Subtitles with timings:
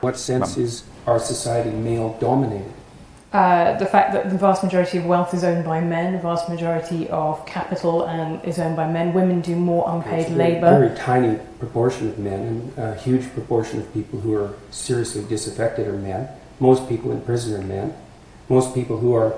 [0.00, 2.72] What sense is our society male dominated?
[3.32, 6.48] Uh, the fact that the vast majority of wealth is owned by men, the vast
[6.48, 9.12] majority of capital and is owned by men.
[9.12, 10.78] Women do more unpaid labour.
[10.78, 15.86] very tiny proportion of men, and a huge proportion of people who are seriously disaffected
[15.88, 16.26] are men.
[16.58, 17.94] Most people in prison are men.
[18.48, 19.34] Most people who are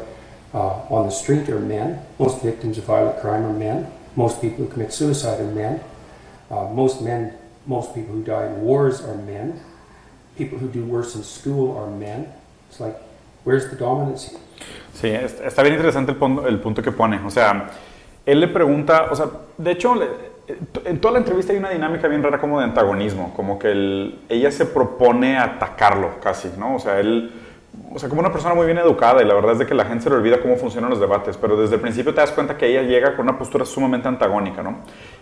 [0.54, 2.00] uh, on the street are men.
[2.18, 3.90] Most victims of violent crime are men.
[4.14, 5.80] Most people who commit suicide are men.
[6.48, 7.34] Uh, most men,
[7.66, 9.60] most people who die in wars are men.
[10.40, 12.26] People who do worse in school are men.
[12.70, 12.96] It's like,
[13.44, 14.34] where's the dominance?
[14.94, 17.18] Sí, es- está bien interesante el, pon- el punto que pone.
[17.26, 17.68] O sea,
[18.24, 19.26] él le pregunta, o sea,
[19.58, 19.94] de hecho,
[20.86, 24.18] en toda la entrevista hay una dinámica bien rara como de antagonismo, como que el-
[24.30, 26.76] ella se propone atacarlo casi, ¿no?
[26.76, 27.32] O sea, él,
[27.94, 29.84] o sea, como una persona muy bien educada y la verdad es de que la
[29.84, 32.56] gente se le olvida cómo funcionan los debates, pero desde el principio te das cuenta
[32.56, 34.78] que ella llega con una postura sumamente antagónica, ¿no?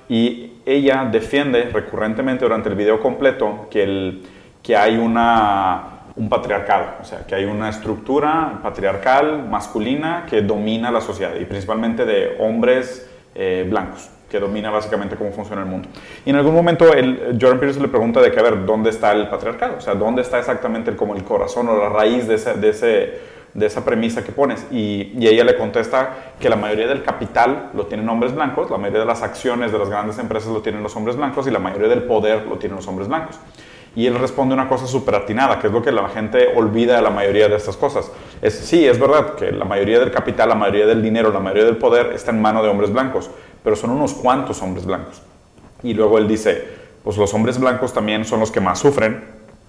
[0.08, 4.22] Y ella defiende recurrentemente durante el video completo que, el,
[4.68, 5.82] que hay una
[6.14, 11.46] un patriarcado, o sea, que hay una estructura patriarcal masculina que domina la sociedad y
[11.46, 15.88] principalmente de hombres eh, blancos, que domina básicamente cómo funciona el mundo.
[16.26, 19.12] Y en algún momento el, Jordan Peterson le pregunta de que, a ver, ¿dónde está
[19.12, 19.76] el patriarcado?
[19.78, 22.52] O sea, ¿dónde está exactamente el, como el corazón o la raíz de ese...
[22.52, 24.66] De ese de esa premisa que pones.
[24.70, 28.76] Y, y ella le contesta que la mayoría del capital lo tienen hombres blancos, la
[28.76, 31.58] mayoría de las acciones de las grandes empresas lo tienen los hombres blancos y la
[31.58, 33.40] mayoría del poder lo tienen los hombres blancos.
[33.96, 37.02] Y él responde una cosa súper atinada, que es lo que la gente olvida de
[37.02, 38.10] la mayoría de estas cosas.
[38.40, 41.64] Es, sí, es verdad que la mayoría del capital, la mayoría del dinero, la mayoría
[41.64, 43.30] del poder está en mano de hombres blancos,
[43.64, 45.20] pero son unos cuantos hombres blancos.
[45.82, 46.64] Y luego él dice,
[47.02, 49.24] pues los hombres blancos también son los que más sufren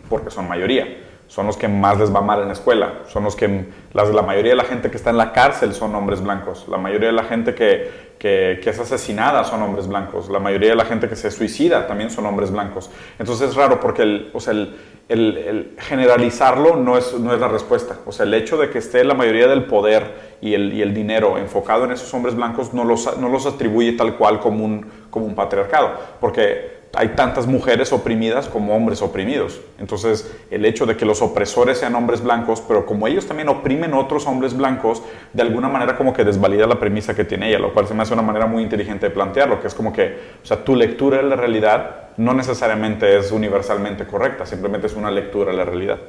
[0.09, 0.87] porque son mayoría.
[1.29, 3.03] Son los que más les va mal en la escuela.
[3.07, 5.93] Son los que, las, la mayoría de la gente que está en la cárcel son
[5.93, 6.65] hombres blancos.
[6.67, 10.27] La mayoría de la gente que, que, que es asesinada son hombres blancos.
[10.27, 12.89] La mayoría de la gente que se suicida también son hombres blancos.
[13.19, 14.75] Entonces es raro porque el, o sea, el,
[15.07, 17.97] el, generalizarlo no es, no es la respuesta.
[18.07, 20.95] O sea, el hecho de que esté la mayoría del poder y el, y el
[20.95, 24.83] dinero enfocado en esos hombres blancos no los, no los atribuye tal cual como un,
[25.11, 25.91] como un patriarcado.
[26.19, 29.61] Porque hay tantas mujeres oprimidas como hombres oprimidos.
[29.77, 33.93] Entonces, el hecho de que los opresores sean hombres blancos, pero como ellos también oprimen
[33.93, 37.73] otros hombres blancos, de alguna manera como que desvalida la premisa que tiene ella, lo
[37.73, 40.45] cual se me hace una manera muy inteligente de plantearlo, que es como que, o
[40.45, 45.51] sea, tu lectura de la realidad no necesariamente es universalmente correcta, simplemente es una lectura
[45.51, 45.99] de la realidad.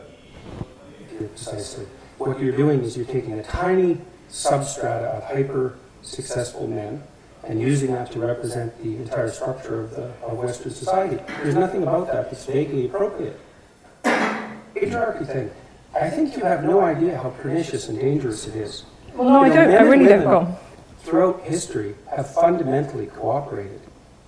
[2.18, 3.98] What you're doing is you're taking a tiny
[4.28, 7.02] substrata of hyper successful men
[7.44, 11.18] and using that to represent the entire structure of, the, of Western society.
[11.42, 13.38] There's nothing about that that's vaguely appropriate.
[14.04, 15.50] Patriarchy thing.
[15.94, 18.84] I think you have no idea how pernicious and dangerous it is.
[19.14, 19.68] Well, no, I You know, don't.
[19.70, 20.22] men I really don't.
[20.24, 20.58] Go.
[21.00, 23.80] Throughout history, have fundamentally cooperated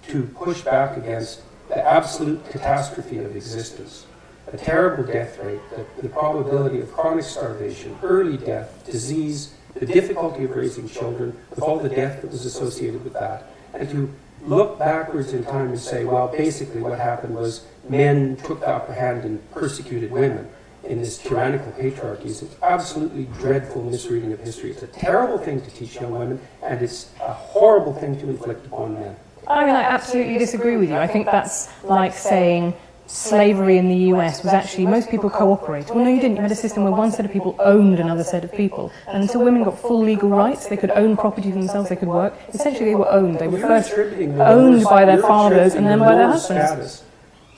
[0.09, 4.07] to push back against the absolute catastrophe of existence.
[4.53, 10.45] A terrible death rate, the, the probability of chronic starvation, early death, disease, the difficulty
[10.45, 13.47] of raising children, with all the death that was associated with that.
[13.75, 18.61] And to look backwards in time and say, well, basically what happened was men took
[18.61, 20.49] the upper hand and persecuted women
[20.85, 24.71] in this tyrannical patriarchy is an absolutely dreadful misreading of history.
[24.71, 28.67] It's a terrible thing to teach young women, and it's a horrible thing to inflict
[28.67, 29.17] upon men.
[29.47, 30.97] I mean, I absolutely disagree with you.
[30.97, 32.75] I think that's like saying
[33.07, 35.89] slavery in the US was actually most people cooperate.
[35.89, 36.37] Well, no, you didn't.
[36.37, 38.91] You had a system where one set of people owned another set of people.
[39.07, 42.09] And until women got full legal rights, they could own property for themselves, they could
[42.09, 42.35] work.
[42.53, 43.39] Essentially, they were owned.
[43.39, 47.05] They were first owned by their fathers and then by their husbands.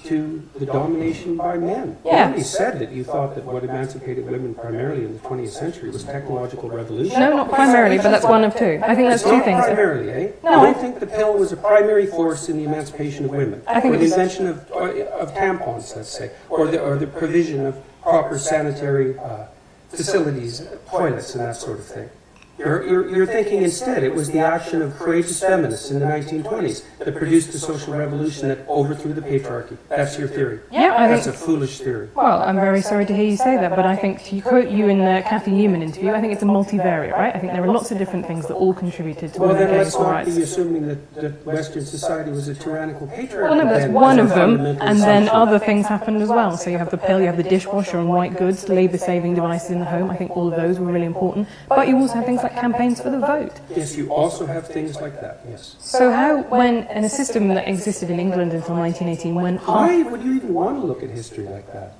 [0.05, 1.97] To the domination by men.
[2.05, 2.27] You Yeah.
[2.27, 6.05] already said that you thought that what emancipated women primarily in the 20th century was
[6.05, 7.19] technological revolution.
[7.19, 8.81] No, not primarily, but that's one of two.
[8.83, 9.65] I think that's two not things.
[9.65, 10.29] primarily, eh?
[10.43, 10.61] No.
[10.61, 13.63] I don't think the pill was a primary force in the emancipation of women.
[13.67, 17.65] I think or the invention of, of tampons, let's say, or the, or the provision
[17.67, 19.47] of proper sanitary uh,
[19.89, 22.11] facilities, toilets, and that sort of thing.
[22.59, 26.85] You're, you're, you're thinking instead it was the action of courageous feminists in the 1920s
[26.99, 29.77] that produced the social revolution that overthrew the patriarchy.
[29.89, 30.61] That's your theory.
[30.71, 31.37] Yeah, I That's think.
[31.37, 32.09] a foolish theory.
[32.15, 34.89] Well, I'm very sorry to hear you say that, but I think to quote you
[34.89, 37.35] in the Kathy Newman interview, I think it's a multivariate, right?
[37.35, 39.71] I think there are lots of different things that all contributed to Well, women then
[39.71, 43.43] getting let's not be assuming that, that Western society was a tyrannical patriarchy.
[43.43, 46.57] Well, no, that's one of them, and then other things happened as well.
[46.57, 49.81] So you have the pill, you have the dishwasher and white goods, labour-saving devices in
[49.81, 50.09] the home.
[50.09, 51.49] I think all of those were really important.
[51.69, 53.55] But you also have things like campaigns for the vote.
[53.75, 55.77] Yes, you also have things like that, yes.
[55.81, 60.23] So how, when in a system that existed in England until 1918, when Why would
[60.23, 61.95] you even want to look at history like that?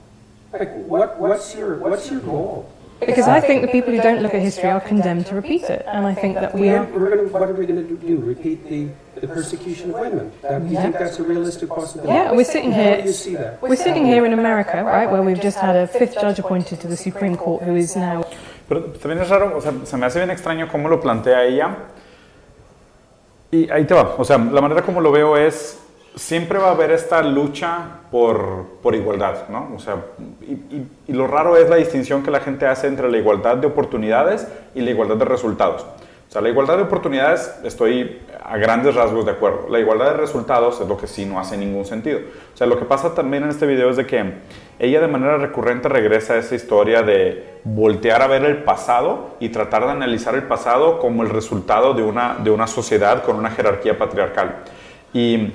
[0.53, 2.71] Like, what, what's, your, what's your goal?
[3.01, 5.85] Because I think the people who don't look at history are condemned to repeat it,
[5.87, 8.17] and I think that we we're gonna, what are we going to do?
[8.19, 8.89] Repeat the,
[9.21, 10.33] the persecution of women?
[10.43, 12.13] That, do you think that's a realistic possibility?
[12.13, 13.03] Yeah, we're sitting How here.
[13.03, 13.61] do you see that?
[13.61, 16.89] We're sitting here in America, right, where we've just had a fifth judge appointed to
[16.89, 18.25] the Supreme Court who is now
[18.69, 21.77] Pero también es raro, o sea, se me hace bien extraño cómo lo plantea ella.
[23.51, 25.79] Y ahí te va, o sea, la manera como lo veo es,
[26.17, 27.79] siempre va a haber esta lucha
[28.11, 29.71] por, por igualdad, ¿no?
[29.77, 29.97] O sea,
[30.43, 33.57] y, y- y lo raro es la distinción que la gente hace entre la igualdad
[33.57, 35.87] de oportunidades y la igualdad de resultados.
[36.41, 39.69] La igualdad de oportunidades estoy a grandes rasgos de acuerdo.
[39.69, 42.19] La igualdad de resultados es lo que sí no hace ningún sentido.
[42.53, 44.33] O sea, lo que pasa también en este video es de que
[44.81, 49.51] ella de manera recurrente regresa a esa historia de voltear a ver el pasado y
[49.51, 53.51] tratar de analizar el pasado como el resultado de una, de una sociedad con una
[53.51, 54.57] jerarquía patriarcal.
[55.13, 55.53] Y,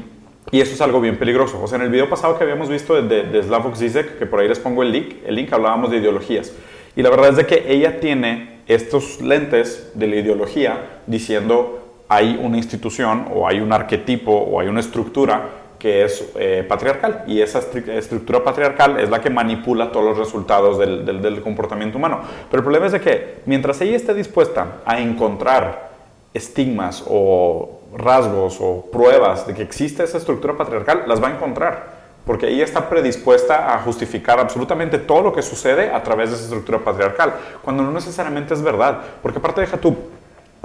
[0.50, 1.62] y eso es algo bien peligroso.
[1.62, 4.26] O sea, en el video pasado que habíamos visto de, de, de Slavoj Zizek, que
[4.26, 6.54] por ahí les pongo el link, el link hablábamos de ideologías.
[6.96, 12.40] Y la verdad es de que ella tiene estos lentes de la ideología diciendo hay
[12.42, 15.50] una institución o hay un arquetipo o hay una estructura
[15.80, 20.78] que es eh, patriarcal y esa estructura patriarcal es la que manipula todos los resultados
[20.78, 22.20] del, del- del comportamiento humano.
[22.52, 25.90] Pero el problema es de que mientras ella esté dispuesta a encontrar
[26.34, 31.99] estigmas o rasgos o pruebas de que existe esa estructura patriarcal, las va a encontrar.
[32.30, 36.44] Porque ella está predispuesta a justificar absolutamente todo lo que sucede a través de esa
[36.44, 37.34] estructura patriarcal,
[37.64, 39.02] cuando no necesariamente es verdad.
[39.24, 39.98] Porque aparte deja tú,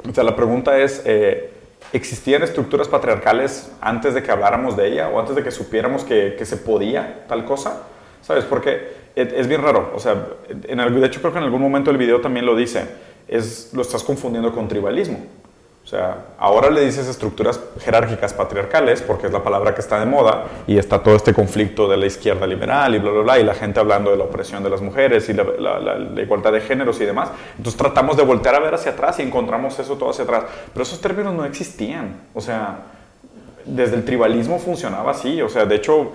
[0.07, 1.55] o sea, la pregunta es, eh,
[1.95, 6.39] ¿existían estructuras patriarcales antes de que habláramos de ella o antes de que supiéramos que,
[6.45, 7.85] se podía tal cosa?
[8.21, 8.45] ¿Sabes?
[8.45, 9.91] Porque es, bien raro.
[9.95, 10.23] O sea,
[10.69, 12.85] en de hecho creo que en algún momento el video también lo dice.
[13.27, 15.21] Es, lo estás confundiendo con tribalismo.
[15.85, 20.07] O sea, ahora le dices estructuras jerárquicas patriarcales porque es la palabra que está de
[20.07, 23.45] moda y está todo este conflicto de la izquierda liberal y bla, bla, bla, y
[23.45, 25.43] la gente hablando de la opresión de las mujeres y la,
[26.23, 27.29] igualdad de géneros y demás.
[27.59, 30.45] Entonces tratamos de voltear a ver hacia atrás y encontramos eso todo hacia atrás.
[30.73, 32.23] Pero esos términos no existían.
[32.33, 32.79] O sea,
[33.67, 35.43] desde el tribalismo funcionaba así.
[35.43, 36.13] O sea, de hecho,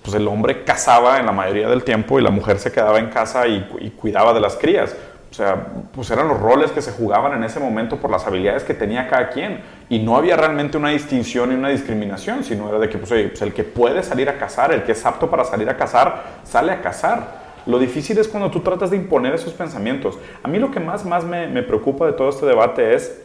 [0.00, 3.10] pues el hombre cazaba en la mayoría del tiempo y la mujer se quedaba en
[3.10, 4.96] casa y cuidaba de las crías.
[5.30, 8.64] O sea, pues eran los roles que se jugaban en ese momento por las habilidades
[8.64, 9.60] que tenía cada quien.
[9.88, 13.42] Y no había realmente una distinción y una discriminación, sino era de que, pues, pues
[13.42, 16.72] el que puede salir a cazar, el que es apto para salir a cazar, sale
[16.72, 17.40] a cazar.
[17.66, 20.18] Lo difícil es cuando tú tratas de imponer esos pensamientos.
[20.42, 23.22] A mí lo que más, más me, me preocupa de todo este debate es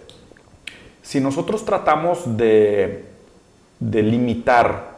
[1.01, 3.05] si nosotros tratamos de,
[3.79, 4.95] de limitar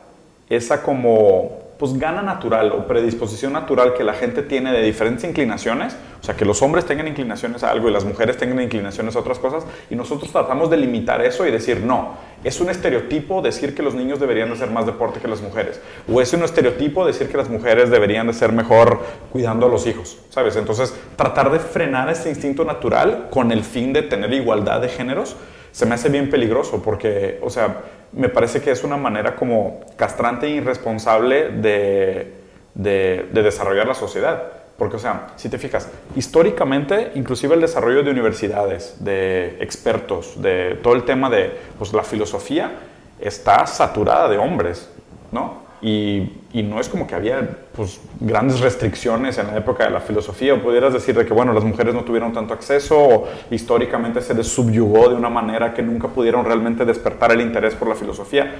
[0.50, 5.96] esa como pues gana natural o predisposición natural que la gente tiene de diferentes inclinaciones,
[6.20, 9.20] o sea, que los hombres tengan inclinaciones a algo y las mujeres tengan inclinaciones a
[9.20, 13.76] otras cosas, y nosotros tratamos de limitar eso y decir, no, es un estereotipo decir
[13.76, 15.80] que los niños deberían de hacer más deporte que las mujeres,
[16.12, 19.00] o es un estereotipo decir que las mujeres deberían de ser mejor
[19.32, 20.56] cuidando a los hijos, ¿sabes?
[20.56, 25.36] Entonces, tratar de frenar ese instinto natural con el fin de tener igualdad de géneros,
[25.78, 29.82] se me hace bien peligroso porque, o sea, me parece que es una manera como
[29.96, 32.34] castrante e irresponsable de,
[32.74, 34.42] de, de desarrollar la sociedad.
[34.76, 40.80] Porque, o sea, si te fijas, históricamente, inclusive el desarrollo de universidades, de expertos, de
[40.82, 42.72] todo el tema de pues, la filosofía,
[43.20, 44.90] está saturada de hombres,
[45.32, 45.62] ¿no?
[45.82, 50.00] Y, y no es como que había pues, grandes restricciones en la época de la
[50.00, 54.22] filosofía, o pudieras decir de que, bueno, las mujeres no tuvieron tanto acceso, o históricamente
[54.22, 57.96] se les subyugó de una manera que nunca pudieron realmente despertar el interés por la
[57.96, 58.52] filosofía.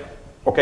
[0.44, 0.60] Ok,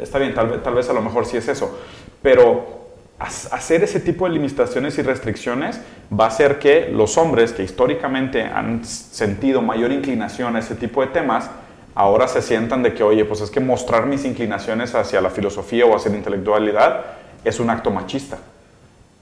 [0.00, 1.76] está bien, tal tal vez a lo mejor sí es eso,
[2.22, 2.86] pero
[3.18, 5.80] ha- hacer ese tipo de limitaciones y restricciones
[6.18, 11.00] va a hacer que los hombres que históricamente han sentido mayor inclinación a ese tipo
[11.00, 11.50] de temas,
[11.96, 15.86] ahora se sientan de que, oye, pues es que mostrar mis inclinaciones hacia la filosofía
[15.86, 17.04] o hacia la intelectualidad
[17.42, 18.36] es un acto machista,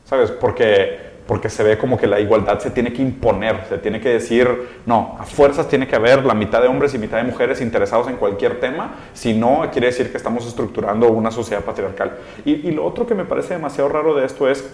[0.05, 0.33] ¿sabes?
[0.33, 4.09] Porque, porque se ve como que la igualdad se tiene que imponer, se tiene que
[4.09, 7.61] decir, no, a fuerzas tiene que haber la mitad de hombres y mitad de mujeres
[7.61, 12.19] interesados en cualquier tema, si no, quiere decir que estamos estructurando una sociedad patriarcal.
[12.45, 14.65] Y, y lo otro que me parece demasiado raro de esto es,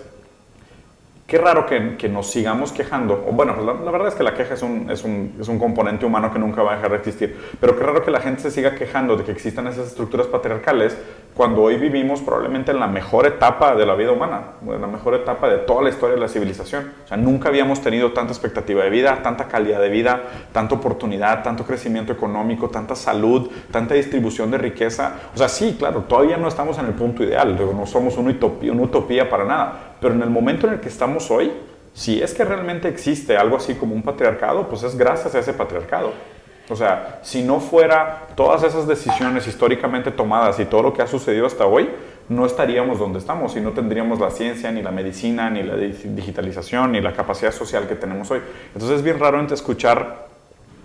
[1.30, 3.24] qué raro que, que nos sigamos quejando.
[3.28, 5.60] O bueno, la, la verdad es que la queja es un, es, un, es un
[5.60, 7.38] componente humano que nunca va a dejar de existir.
[7.60, 10.98] Pero qué raro que la gente se siga quejando de que existan esas estructuras patriarcales
[11.36, 15.14] cuando hoy vivimos probablemente en la mejor etapa de la vida humana, en la mejor
[15.14, 16.90] etapa de toda la historia de la civilización.
[17.04, 21.44] O sea, nunca habíamos tenido tanta expectativa de vida, tanta calidad de vida, tanta oportunidad,
[21.44, 25.12] tanto crecimiento económico, tanta salud, tanta distribución de riqueza.
[25.32, 28.72] O sea, sí, claro, todavía no estamos en el punto ideal, no somos una utopía,
[28.72, 31.52] una utopía para nada, pero en el momento en el que estamos hoy,
[31.92, 35.52] si es que realmente existe algo así como un patriarcado, pues es gracias a ese
[35.52, 36.12] patriarcado.
[36.70, 41.06] O sea, si no fuera todas esas decisiones históricamente tomadas y todo lo que ha
[41.08, 41.90] sucedido hasta hoy,
[42.28, 46.92] no estaríamos donde estamos y no tendríamos la ciencia, ni la medicina, ni la digitalización,
[46.92, 48.40] ni la capacidad social que tenemos hoy.
[48.72, 50.28] Entonces es bien raro escuchar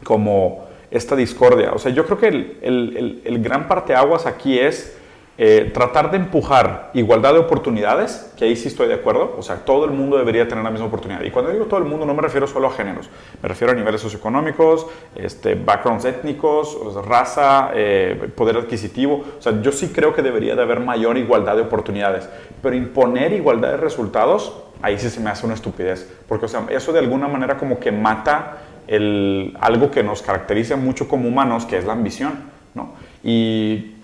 [0.03, 1.71] como esta discordia.
[1.73, 4.97] O sea, yo creo que el, el, el, gran parteaguas aquí es
[5.37, 9.65] eh, tratar de empujar igualdad de oportunidades, que ahí sí estoy de acuerdo, o sea,
[9.65, 11.23] todo el mundo debería tener la misma oportunidad.
[11.23, 13.09] Y cuando digo todo el mundo no me refiero solo a géneros,
[13.43, 19.25] me refiero a niveles socioeconómicos, este, backgrounds étnicos, raza, eh, poder adquisitivo.
[19.37, 22.29] O sea, yo sí creo que debería de haber mayor igualdad de oportunidades,
[22.61, 26.65] pero imponer igualdad de resultados, ahí sí se me hace una estupidez, porque o sea,
[26.69, 31.65] eso de alguna manera como que mata el, algo que nos caracteriza mucho como humanos,
[31.65, 32.33] que es la ambición,
[32.73, 32.93] ¿no?
[33.23, 33.94] Y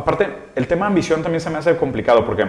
[0.00, 2.44] aparte, el tema ambición también se me hace complicado porque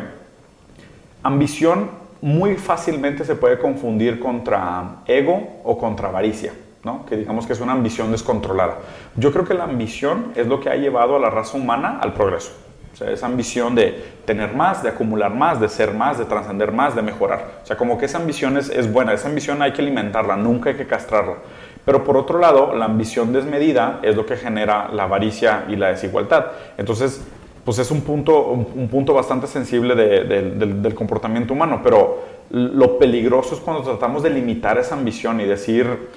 [1.24, 1.90] ambición
[2.22, 6.54] muy fácilmente se puede confundir contra ego o contra avaricia,
[6.84, 7.06] ¿no?
[7.06, 8.78] que digamos que es una ambición descontrolada.
[9.16, 12.14] Yo creo que la ambición es lo que ha llevado a la raza humana al
[12.14, 12.52] progreso.
[12.94, 16.74] O sea, esa ambición de tener más, de acumular más, de ser más, de trascender
[16.74, 17.62] más, de mejorar.
[17.64, 20.72] O sea, como que esa ambición es, es buena, esa ambición hay que alimentarla, nunca
[20.72, 21.38] hay que castrarla.
[21.86, 25.88] Pero por otro lado, la ambición desmedida es lo que genera la avaricia y la
[25.88, 26.48] desigualdad.
[26.78, 27.26] Entonces,
[27.64, 33.62] pues es un punto, un, punto bastante sensible del, comportamiento humano, pero lo peligroso es
[33.62, 36.10] cuando tratamos de limitar esa ambición y decir,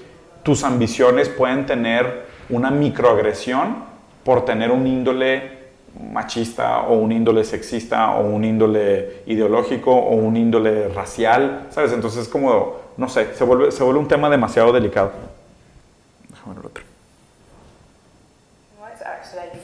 [0.43, 3.77] tus ambiciones pueden tener una microagresión
[4.25, 5.65] por tener un índole
[6.13, 11.93] machista o un índole sexista o un índole ideológico o un índole racial, ¿sabes?
[11.93, 15.13] Entonces es como, no sé, se vuelve, se vuelve un tema demasiado delicado.
[16.31, 16.94] Déjame ver otro.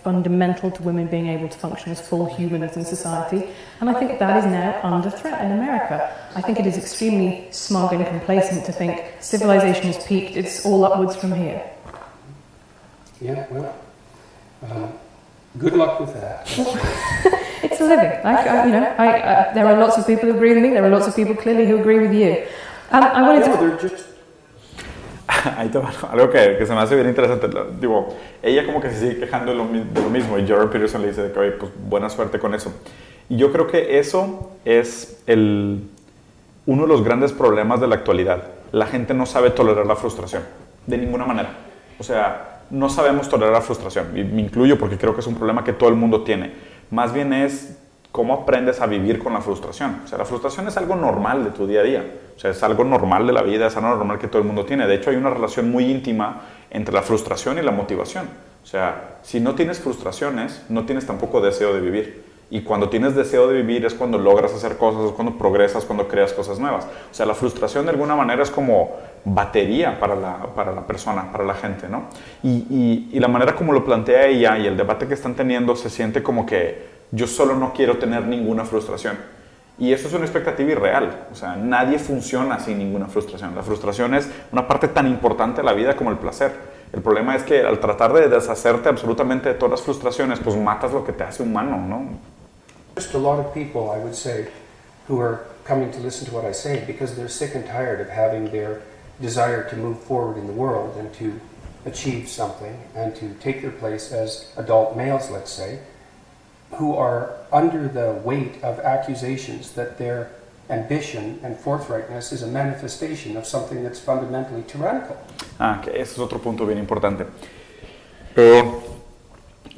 [0.02, 3.48] Fundamental to women being able to function as full humans in society.
[3.80, 6.14] And I think that is now under threat in America.
[6.34, 10.84] I think it is extremely smug and complacent to think civilization has peaked, it's all
[10.84, 11.62] upwards from here.
[13.20, 13.74] Yeah, well,
[14.66, 14.88] uh,
[15.58, 16.46] good luck with that.
[17.62, 18.12] it's a living.
[18.24, 20.70] I, I, you know, I, uh, there are lots of people who agree with me.
[20.70, 22.46] There are lots of people clearly who agree with you.
[22.90, 23.44] Um, I wanted
[23.80, 24.09] to.
[25.56, 25.70] ahí
[26.10, 27.48] algo que, que, se me hace bien interesante.
[27.80, 28.08] Digo,
[28.42, 31.08] ella como que se sigue quejando de lo, de lo mismo y Jordan Peterson le
[31.08, 32.72] dice de que, oye, pues buena suerte con eso.
[33.28, 35.88] Y yo creo que eso es el,
[36.66, 38.42] uno de los grandes problemas de la actualidad.
[38.72, 40.42] La gente no sabe tolerar la frustración,
[40.86, 41.50] de ninguna manera.
[41.98, 44.16] O sea, no sabemos tolerar la frustración.
[44.16, 46.52] Y me incluyo porque creo que es un problema que todo el mundo tiene.
[46.90, 47.78] Más bien es
[48.12, 50.02] cómo aprendes a vivir con la frustración.
[50.04, 52.04] O sea, la frustración es algo normal de tu día a día.
[52.36, 54.64] O sea, es algo normal de la vida, es algo normal que todo el mundo
[54.64, 54.86] tiene.
[54.86, 58.28] De hecho, hay una relación muy íntima entre la frustración y la motivación.
[58.62, 62.30] O sea, si no tienes frustraciones, no tienes tampoco deseo de vivir.
[62.52, 66.08] Y cuando tienes deseo de vivir es cuando logras hacer cosas, es cuando progresas, cuando
[66.08, 66.84] creas cosas nuevas.
[66.84, 71.30] O sea, la frustración de alguna manera es como batería para la, para la persona,
[71.30, 72.06] para la gente, ¿no?
[72.42, 75.76] Y, y, y la manera como lo plantea ella y el debate que están teniendo
[75.76, 79.18] se siente como que yo solo no quiero tener ninguna frustración.
[79.78, 81.26] Y eso es una expectativa irreal.
[81.32, 83.54] O sea, nadie funciona sin ninguna frustración.
[83.54, 86.52] La frustración es una parte tan importante de la vida como el placer.
[86.92, 90.92] El problema es que al tratar de deshacerte absolutamente de todas las frustraciones, pues matas
[90.92, 92.18] lo que te hace humano, ¿no?
[92.96, 94.48] Just a lot of people, I would say,
[95.08, 98.08] who are coming to listen to what I say because they're sick and tired of
[98.08, 98.82] having their
[99.20, 101.40] desire to move forward in the world and to
[101.86, 105.78] achieve something and to take their place as adult males, let's say,
[106.78, 110.30] who are under the weight of accusations that their
[110.70, 115.16] ambition and forthrightness is a manifestation of something that's fundamentally tyrannical.
[115.58, 117.26] Ah, que ese es otro punto bien importante.
[118.36, 118.62] Eh,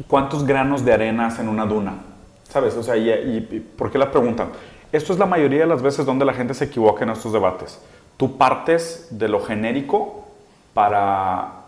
[0.06, 1.94] ¿Cuántos granos de arena en una duna?
[2.48, 2.76] ¿Sabes?
[2.76, 4.48] O sea, y, y, ¿por qué la pregunta?
[4.90, 7.80] Esto es la mayoría de las veces donde la gente se equivoca en estos debates.
[8.18, 10.26] Tú partes de lo genérico
[10.74, 11.62] para,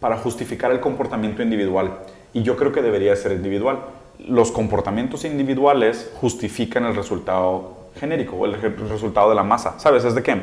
[0.00, 1.92] para justificar el comportamiento individual.
[2.34, 3.78] Y yo creo que debería ser individual
[4.26, 8.54] los comportamientos individuales justifican el resultado genérico o el
[8.88, 9.78] resultado de la masa.
[9.78, 10.04] ¿Sabes?
[10.04, 10.42] Es de qué?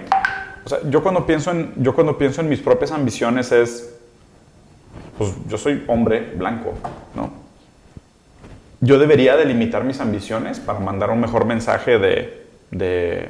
[0.65, 3.95] O sea, yo cuando pienso en, yo cuando pienso en mis propias ambiciones es,
[5.17, 6.73] pues yo soy hombre blanco,
[7.15, 7.31] ¿no?
[8.81, 13.29] Yo debería delimitar mis ambiciones para mandar un mejor mensaje de, de,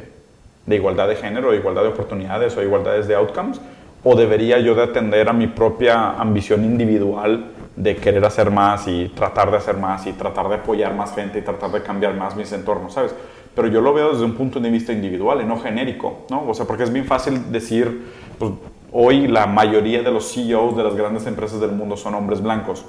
[0.65, 3.61] de igualdad de género, igualdad de oportunidades o igualdades de outcomes,
[4.03, 9.09] o debería yo de atender a mi propia ambición individual de querer hacer más y
[9.09, 12.35] tratar de hacer más y tratar de apoyar más gente y tratar de cambiar más
[12.35, 13.13] mis entornos, ¿sabes?
[13.53, 16.47] Pero yo lo veo desde un punto de vista individual y no genérico, ¿no?
[16.47, 18.51] O sea, porque es bien fácil decir, pues
[18.91, 22.85] hoy la mayoría de los CEOs de las grandes empresas del mundo son hombres blancos.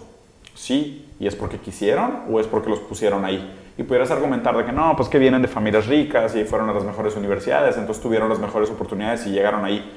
[0.55, 3.53] Sí, ¿y es porque quisieron o es porque los pusieron ahí?
[3.79, 6.73] Y pudieras argumentar de que no, pues que vienen de familias ricas y fueron a
[6.73, 9.93] las mejores universidades, entonces tuvieron las mejores oportunidades y llegaron ahí.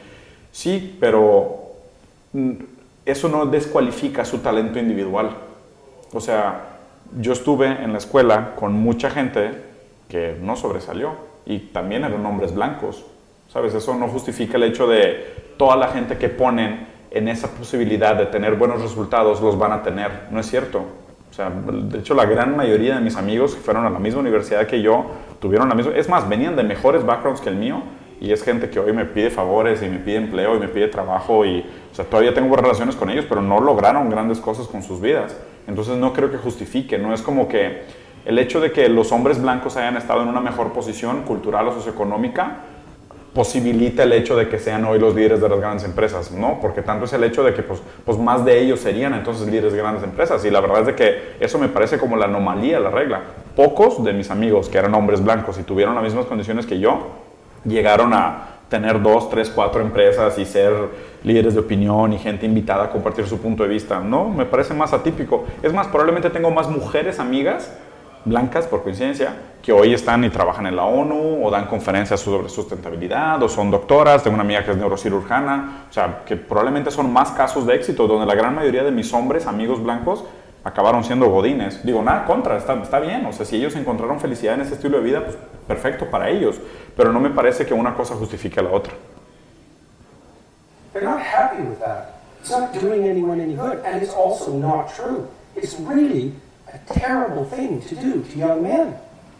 [0.51, 1.69] Sí, pero
[3.09, 5.31] eso no descualifica su talento individual.
[6.13, 6.79] O sea,
[7.17, 9.51] yo estuve en la escuela con mucha gente
[10.07, 11.11] que no sobresalió
[11.45, 13.05] y también eran hombres blancos.
[13.47, 13.73] ¿Sabes?
[13.73, 18.27] Eso no justifica el hecho de toda la gente que ponen en esa posibilidad de
[18.27, 20.27] tener buenos resultados los van a tener.
[20.29, 20.83] No es cierto.
[21.29, 24.19] O sea, de hecho, la gran mayoría de mis amigos que fueron a la misma
[24.19, 25.05] universidad que yo
[25.39, 25.93] tuvieron la misma.
[25.95, 27.81] Es más, venían de mejores backgrounds que el mío
[28.21, 30.87] y es gente que hoy me pide favores y me pide empleo y me pide
[30.87, 34.83] trabajo y, o sea, todavía tengo relaciones con ellos, pero no lograron grandes cosas con
[34.83, 35.35] sus vidas.
[35.67, 36.97] Entonces, no creo que justifique.
[36.97, 37.83] No es como que
[38.25, 41.73] el hecho de que los hombres blancos hayan estado en una mejor posición cultural o
[41.73, 42.57] socioeconómica
[43.33, 46.59] posibilita el hecho de que sean hoy los líderes de las grandes empresas, ¿no?
[46.59, 49.71] Porque tanto es el hecho de que pues, pues más de ellos serían entonces líderes
[49.71, 52.79] de grandes empresas y la verdad es de que eso me parece como la anomalía,
[52.79, 53.21] la regla.
[53.55, 57.28] Pocos de mis amigos que eran hombres blancos y tuvieron las mismas condiciones que yo,
[57.65, 60.73] llegaron a tener dos, tres, cuatro empresas y ser
[61.23, 63.99] líderes de opinión y gente invitada a compartir su punto de vista.
[63.99, 65.45] No, me parece más atípico.
[65.63, 67.71] Es más, probablemente tengo más mujeres amigas
[68.25, 72.49] blancas, por coincidencia, que hoy están y trabajan en la ONU o dan conferencias sobre
[72.49, 74.23] sustentabilidad o son doctoras.
[74.23, 75.85] Tengo una amiga que es neurocirujana.
[75.89, 79.13] O sea, que probablemente son más casos de éxito, donde la gran mayoría de mis
[79.13, 80.23] hombres, amigos blancos,
[80.63, 81.83] acabaron siendo godines.
[81.83, 83.25] Digo, nada contra, está, está bien.
[83.25, 85.37] O sea, si ellos encontraron felicidad en ese estilo de vida, pues
[85.67, 86.59] perfecto para ellos.
[86.95, 88.93] Pero no me parece que una cosa justifique a la otra.
[90.93, 92.15] They're not happy with that.
[92.41, 95.27] It's not doing anyone any good, and it's also not true.
[95.55, 96.33] It's really
[96.73, 98.95] a terrible thing to do to young men.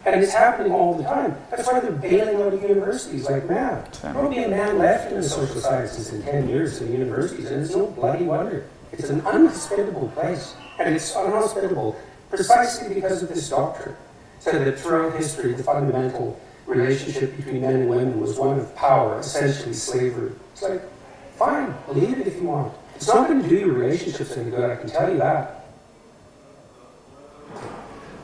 [0.06, 1.36] And it's happening all the time.
[1.50, 3.92] That's why they're bailing out of universities like mad.
[4.02, 7.50] There will be a man left in the social sciences in 10 years in universities,
[7.50, 8.64] and it's no bloody wonder.
[8.92, 10.54] It's an unhospitable place.
[10.80, 13.94] And it's unhospitable precisely because of this doctrine.
[14.40, 19.20] So that throughout history, the fundamental relationship between men and women was one of power,
[19.20, 20.32] essentially slavery.
[20.52, 20.80] It's like,
[21.36, 22.72] fine, believe it if you want.
[22.96, 25.66] It's not going to do your relationships any good, I can tell you that.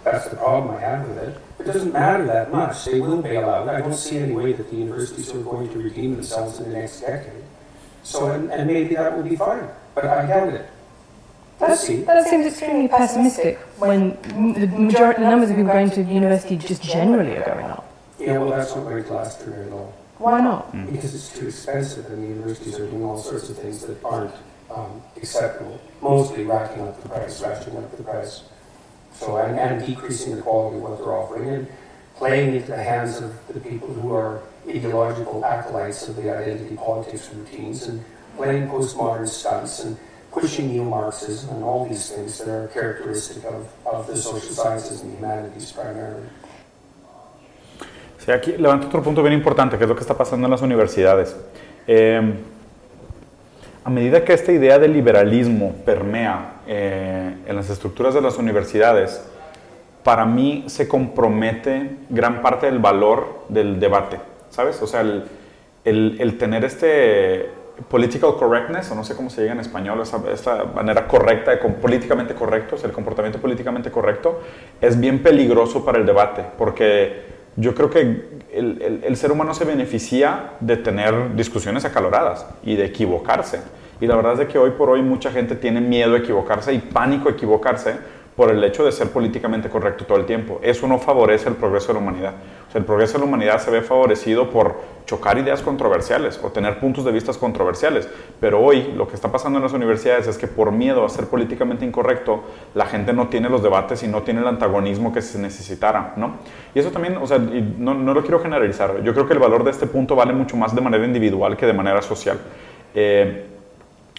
[0.05, 1.39] That's the problem I have with it.
[1.59, 2.85] It doesn't matter that much.
[2.85, 3.69] They will bail out.
[3.69, 6.79] I don't see any way that the universities are going to redeem themselves in the
[6.79, 7.45] next decade.
[8.03, 9.69] So, and, and maybe that will be fine.
[9.95, 10.71] But I doubt it.
[11.69, 11.97] We'll see.
[12.03, 16.57] That seems extremely pessimistic when m- the majority, the numbers of people going to university
[16.57, 17.93] just generally are going up.
[18.19, 19.93] Yeah, well, that's not going to last for very long.
[20.19, 20.73] Why not?
[20.91, 24.33] Because it's too expensive, and the universities are doing all sorts of things that aren't
[24.75, 25.79] um, acceptable.
[26.01, 28.43] Mostly racking up the price, ratcheting up the price.
[29.13, 31.69] So, and, and decreasing the quality of what they're offering, and
[32.17, 37.29] playing into the hands of the people who are ideological acolytes of the identity politics
[37.35, 38.03] routines, and
[38.37, 39.99] playing postmodern stunts, and
[40.41, 45.17] pushing neo-Marxism, and all these things that are characteristic of, of the social sciences and
[45.19, 46.29] humanities primarily.
[48.25, 50.61] Sí, aquí levanto otro punto bien importante, que es lo que está pasando en las
[50.63, 51.35] universidades.
[51.87, 52.21] Eh,
[53.85, 59.23] a medida que esta idea del liberalismo permea eh, en las estructuras de las universidades,
[60.03, 64.19] para mí se compromete gran parte del valor del debate,
[64.51, 64.83] ¿sabes?
[64.83, 65.25] O sea, el,
[65.85, 67.49] el- el tener este
[67.91, 71.59] political correctness, o no sé cómo se diga en español, esa, esta manera correcta, de,
[71.59, 74.41] com- políticamente correcto, o sea, el comportamiento políticamente correcto,
[74.81, 77.25] es bien peligroso para el debate, porque
[77.57, 78.01] yo creo que
[78.53, 83.61] el, el- ser humano se beneficia de tener discusiones acaloradas y de equivocarse.
[84.01, 86.79] Y la verdad es que hoy por hoy mucha gente tiene miedo a equivocarse y
[86.79, 87.97] pánico a equivocarse
[88.37, 90.61] por el hecho de ser políticamente correcto todo el tiempo.
[90.63, 92.35] Eso no favorece el progreso de la humanidad.
[92.69, 96.51] O sea, el progreso de la humanidad se ve favorecido por chocar ideas controversiales o
[96.51, 98.09] tener puntos de vista controversiales.
[98.39, 101.27] Pero hoy lo que está pasando en las universidades es que por miedo a ser
[101.29, 102.43] políticamente incorrecto,
[102.75, 106.37] la gente no tiene los debates y no tiene el antagonismo que se necesitara, ¿no?
[106.75, 109.03] Y eso también, o sea, no, no lo quiero generalizar.
[109.03, 111.65] Yo creo que el valor de este punto vale mucho más de manera individual que
[111.65, 112.39] de manera social.
[112.95, 113.56] Eh,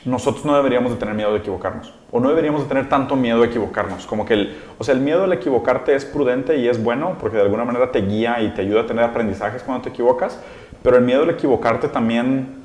[0.08, 3.42] nosotros no deberíamos de tener miedo de equivocarnos o no deberíamos de tener tanto miedo
[3.42, 6.82] de equivocarnos como que el, o sea el miedo al equivocarte es prudente y es
[6.82, 9.90] bueno porque de alguna manera te guía y te ayuda a tener aprendizajes cuando te
[9.90, 10.40] equivocas
[10.82, 12.64] pero el miedo al equivocarte también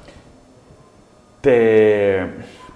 [1.40, 2.26] te,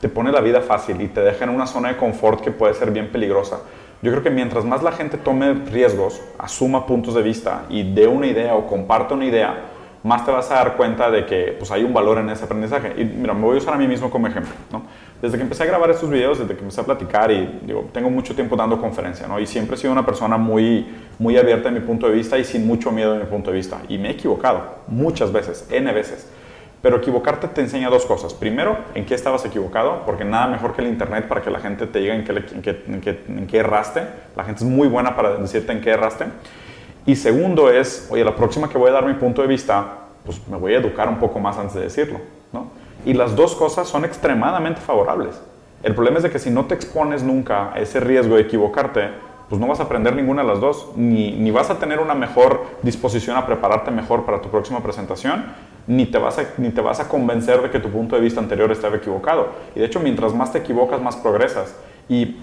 [0.01, 2.75] te pone la vida fácil y te deja en una zona de confort que puede
[2.75, 3.61] ser bien peligrosa.
[4.03, 8.07] Yo creo que mientras más la gente tome riesgos asuma puntos de vista y dé
[8.07, 9.57] una idea o comparte una idea
[10.07, 12.95] más te vas a dar cuenta de que pues, hay un valor en ese aprendizaje.
[12.97, 14.53] Y mira, me voy a usar a mí mismo como ejemplo.
[14.71, 14.83] ¿no?
[15.21, 18.09] Desde que empecé a grabar estos videos, desde que empecé a platicar y digo, tengo
[18.11, 19.41] mucho tiempo dando conferencia, ¿no?
[19.41, 20.87] Y siempre he sido una persona muy,
[21.19, 23.57] muy abierta en mi punto de vista y sin mucho miedo en mi punto de
[23.57, 23.79] vista.
[23.89, 26.31] Y me he equivocado muchas veces, N veces.
[26.83, 28.35] Pero equivocarte te enseña dos cosas.
[28.35, 31.87] Primero, en qué estabas equivocado, porque nada mejor que el Internet para que la gente
[31.87, 34.03] te diga en qué, en qué, en qué- en qué erraste.
[34.37, 36.27] La gente es muy buena para decirte en qué erraste.
[37.07, 39.87] Y segundo es, oye, la próxima que voy a dar mi punto de vista,
[40.25, 42.19] pues me voy a educar un poco más antes de decirlo,
[42.53, 42.67] ¿no?
[43.05, 45.41] Y las dos cosas son extremadamente favorables.
[45.85, 49.11] El problema es de que si no te expones nunca a ese riesgo de equivocarte,
[49.49, 52.15] pues no vas a aprender ninguna de las dos, ni, ni vas a tener una
[52.15, 55.45] mejor disposición a prepararte mejor para tu próxima presentación,
[55.87, 58.41] ni te, vas a, ni te vas a convencer de que tu punto de vista
[58.41, 59.51] anterior estaba equivocado.
[59.77, 61.77] Y de hecho, mientras más te equivocas, más progresas.
[62.09, 62.39] Y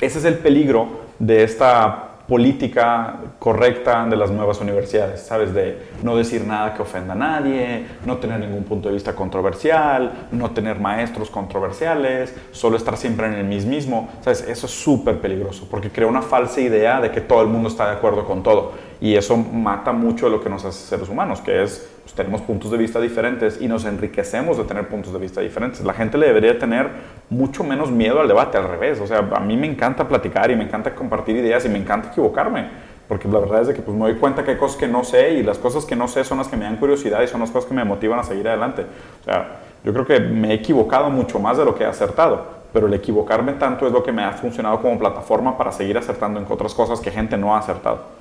[0.00, 0.88] ese es el peligro
[1.20, 5.52] de esta política correcta de las nuevas universidades, ¿sabes?
[5.52, 10.28] De no decir nada que ofenda a nadie, no tener ningún punto de vista controversial,
[10.30, 14.42] no tener maestros controversiales, solo estar siempre en el mismo, ¿sabes?
[14.42, 17.86] Eso es súper peligroso porque crea una falsa idea de que todo el mundo está
[17.90, 21.40] de acuerdo con todo y eso mata mucho de lo que nos hace seres humanos,
[21.40, 25.20] que es, pues, tenemos puntos de vista diferentes y nos enriquecemos de tener puntos de
[25.20, 25.84] vista diferentes.
[25.84, 26.88] La gente le debería tener
[27.28, 29.00] mucho menos miedo al debate, al revés.
[29.00, 32.08] O sea, a mí me encanta platicar y me encanta compartir ideas y me encanta
[32.08, 32.68] equivocarme,
[33.06, 35.04] porque la verdad es de que pues, me doy cuenta que hay cosas que no
[35.04, 37.40] sé y las cosas que no sé son las que me dan curiosidad y son
[37.40, 38.86] las cosas que me motivan a seguir adelante.
[39.20, 42.44] O sea, yo creo que me he equivocado mucho más de lo que he acertado,
[42.72, 46.40] pero el equivocarme tanto es lo que me ha funcionado como plataforma para seguir acertando
[46.40, 48.19] en otras cosas que gente no ha acertado.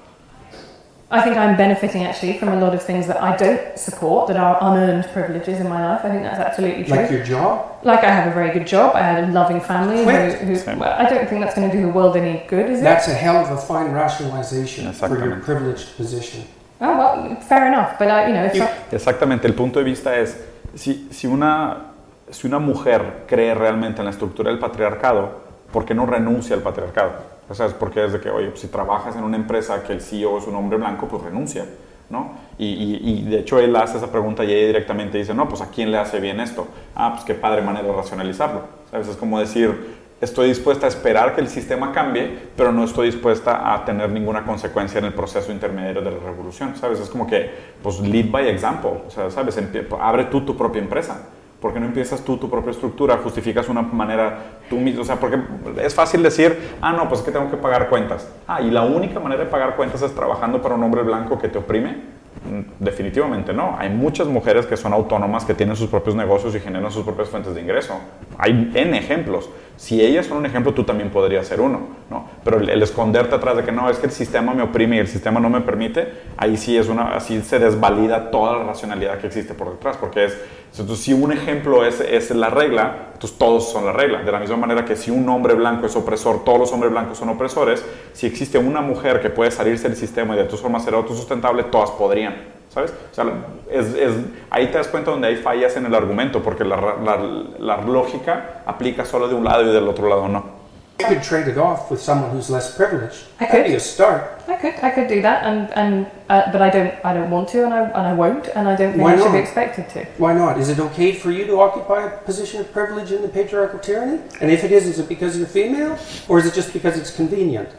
[1.12, 4.38] I think I'm benefiting actually from a lot of things that I don't support, that
[4.38, 6.02] are unearned privileges in my life.
[6.06, 6.98] I think that's absolutely true.
[6.98, 7.80] Like your job?
[7.84, 8.96] Like I have a very good job.
[8.96, 10.04] I had a loving family.
[10.04, 12.82] Who, who, well, I don't think that's going to do the world any good, is
[12.82, 13.12] That's it?
[13.12, 16.44] That's a hell of a fine rationalization for your privileged position.
[16.80, 17.98] Oh well, fair enough.
[17.98, 20.38] But I, you know, if Y- I- Exactamente, el punto de vista es,
[20.76, 21.88] si, si, una,
[22.30, 26.62] si una mujer cree realmente en la estructura del patriarcado, ¿por qué no renuncia al
[26.62, 27.12] patriarcado?
[27.50, 29.94] O sea, es porque es de que, oye, pues, si trabajas en una empresa que
[29.94, 31.66] el CEO es un hombre blanco, pues renuncia,
[32.10, 32.32] ¿no?
[32.58, 35.62] Y, y- y, de hecho él hace esa pregunta y ella directamente dice, no, pues
[35.62, 36.68] ¿a quién le hace bien esto?
[36.96, 39.08] Ah, pues qué padre manera de racionalizarlo, ¿sabes?
[39.08, 43.74] Es como decir, estoy dispuesta a esperar que el sistema cambie, pero no estoy dispuesta
[43.74, 47.00] a tener ninguna consecuencia en el proceso intermediario de la revolución, ¿sabes?
[47.00, 47.50] Es como que,
[47.82, 49.58] pues, lead by example, o sea, ¿sabes?
[50.00, 51.30] Abre tú tu propia empresa.
[51.62, 53.18] ¿Por qué no empiezas tú tu propia estructura?
[53.18, 55.40] Justificas una manera tú mismo, o sea, porque
[55.84, 58.30] es fácil decir, ah, no, pues es que tengo que pagar cuentas.
[58.48, 61.50] Ah, y la única manera de pagar cuentas es trabajando para un hombre blanco que
[61.50, 62.20] te oprime.
[62.50, 63.76] Mm, Definitivamente no.
[63.78, 67.28] Hay muchas mujeres que son autónomas, que tienen sus propios negocios y generan sus propias
[67.28, 68.00] fuentes de ingreso.
[68.38, 69.50] Hay N ejemplos.
[69.76, 71.80] Si ellas son un ejemplo, tú también podrías ser uno.
[72.10, 72.26] ¿no?
[72.44, 75.00] Pero el, el esconderte atrás de que no, es que el sistema me oprime y
[75.00, 79.20] el sistema no me permite, ahí sí, es una, así se desvalida toda la racionalidad
[79.20, 79.98] que existe por detrás.
[79.98, 80.38] Porque es,
[80.78, 84.22] entonces, si un ejemplo es, es la regla, entonces todos son la regla.
[84.24, 87.18] De la misma manera que si un hombre blanco es opresor, todos los hombres blancos
[87.18, 90.80] son opresores, si existe una mujer que puede salirse del sistema y de tu forma
[90.80, 92.60] ser autosustentable, todas podrían.
[92.70, 92.94] ¿Sabes?
[93.12, 93.26] O sea,
[93.72, 94.14] es, es-
[94.52, 97.18] ahí te das cuenta donde hay fallas en el argumento, porque la, la-
[97.58, 100.59] la lógica aplica solo de un lado y del otro lado no.
[101.00, 103.24] You could trade it off with someone who's less privileged.
[103.40, 103.70] I That'd could.
[103.70, 104.42] be a start.
[104.50, 107.48] I could, I could do that, and, and uh, but I don't, I don't want
[107.50, 109.40] to, and I, and I won't, and I don't think Why I should be not?
[109.40, 110.04] expected to.
[110.18, 110.60] Why not?
[110.60, 114.22] Is it okay for you to occupy a position of privilege in the patriarchal tyranny?
[114.42, 117.16] And if it is, is it because you're female, or is it just because it's
[117.16, 117.70] convenient?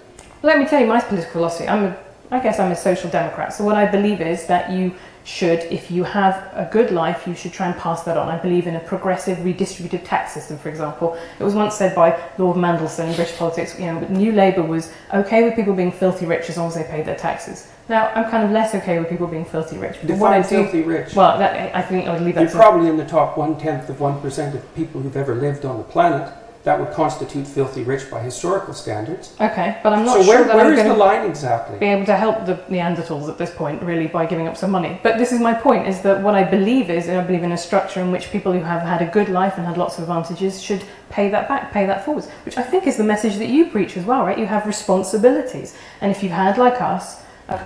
[0.42, 1.68] Let me tell you my political philosophy.
[1.68, 1.96] I'm a,
[2.30, 3.52] I guess I'm a social democrat.
[3.52, 4.94] So what I believe is that you
[5.30, 8.28] should, if you have a good life, you should try and pass that on.
[8.28, 11.16] I believe in a progressive redistributive tax system, for example.
[11.38, 14.92] It was once said by Lord Mandelson in British politics, you know, New Labour was
[15.14, 17.70] okay with people being filthy rich as long as they paid their taxes.
[17.88, 19.98] Now, I'm kind of less okay with people being filthy rich.
[20.02, 21.14] But what I Define do, filthy rich.
[21.14, 23.88] well, that, I think I would leave that You're probably in the top one tenth
[23.88, 26.32] of one percent of people who've ever lived on the planet.
[26.64, 29.32] That would constitute filthy rich by historical standards.
[29.40, 31.24] Okay, but I'm not So sure where, that where I'm is going the to line
[31.26, 31.78] exactly?
[31.78, 35.00] be able to help the Neanderthals at this point, really, by giving up some money.
[35.02, 37.56] But this is my point: is that what I believe is, I believe in a
[37.56, 40.60] structure in which people who have had a good life and had lots of advantages
[40.62, 42.28] should pay that back, pay that forwards.
[42.44, 44.36] Which I think is the message that you preach as well, right?
[44.38, 47.56] You have responsibilities, and if you've had like us, uh,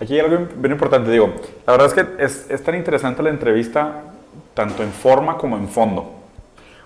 [0.00, 1.26] Aquí hay algo bien importante, digo,
[1.66, 4.02] la verdad es que es, es tan interesante la entrevista,
[4.54, 6.14] tanto en forma como en fondo.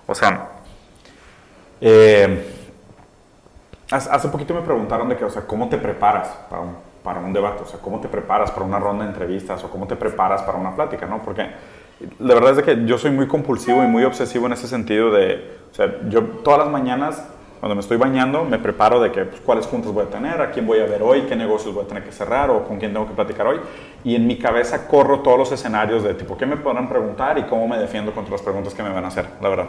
[0.06, 0.48] O sea,
[1.80, 2.44] eh,
[3.90, 7.32] hace poquito me preguntaron de que, o sea, ¿cómo te preparas para un, para un
[7.32, 7.62] debate?
[7.62, 9.62] O sea, ¿cómo te preparas para una ronda de entrevistas?
[9.64, 11.06] ¿O cómo te preparas para una plática?
[11.06, 11.22] ¿no?
[11.22, 11.46] Porque
[12.18, 15.10] la verdad es de que yo soy muy compulsivo y muy obsesivo en ese sentido
[15.10, 17.24] de, o sea, yo todas las mañanas
[17.60, 20.50] cuando me estoy bañando, me preparo de que, pues, cuáles juntas voy a tener, a
[20.50, 22.92] quién voy a ver hoy, qué negocios voy a tener que cerrar o con quién
[22.92, 23.60] tengo que platicar hoy.
[24.04, 27.42] Y en mi cabeza corro todos los escenarios de tipo, ¿qué me podrán preguntar y
[27.44, 29.66] cómo me defiendo contra las preguntas que me van a hacer, la verdad.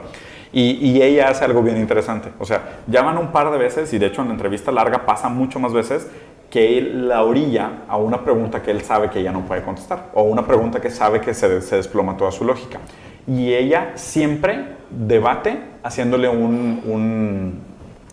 [0.51, 2.29] Y, ella hace algo bien interesante.
[2.39, 5.29] O sea, llaman un par de veces y de hecho en la entrevista larga pasa
[5.29, 6.07] mucho más veces
[6.49, 10.09] que él la orilla a una pregunta que él sabe que ella no puede contestar
[10.15, 12.79] o una pregunta que sabe que se, desploma toda su lógica.
[13.27, 16.81] Y ella siempre debate haciéndole un,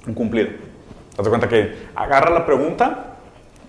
[0.06, 0.48] un, cumplido.
[0.48, 3.15] Te das cuenta que agarra la pregunta,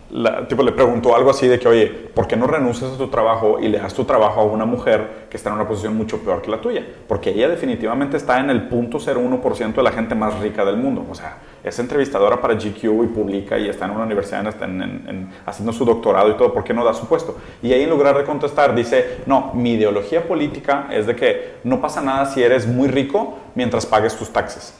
[0.09, 3.07] la- tipo le preguntó algo así de que, oye, ¿por qué no renuncias a tu
[3.09, 6.19] trabajo y le das tu trabajo a una mujer que está en una posición mucho
[6.19, 6.85] peor que la tuya?
[7.07, 11.05] Porque ella definitivamente está en el punto 0.1% de la gente más rica del mundo.
[11.09, 14.81] O sea, es entrevistadora para GQ y publica y está en una universidad está en-
[14.81, 16.53] en- en- haciendo su doctorado y todo.
[16.53, 17.35] ¿Por qué no da su puesto?
[17.61, 22.01] Y ahí en lugar contestar dice, no, mi ideología política es de que no pasa
[22.01, 24.73] nada si eres muy rico mientras pagues tus taxes.